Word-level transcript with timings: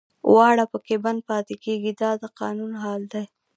واړه 0.33 0.65
پکې 0.71 0.95
بند 1.03 1.19
پاتې 1.29 1.55
کېږي 1.63 1.91
دا 2.01 2.11
د 2.21 2.23
قانون 2.39 2.71
حال 2.81 3.01
دی. 3.13 3.25